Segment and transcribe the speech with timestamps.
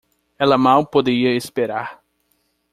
[0.39, 2.01] Ela mal podia esperar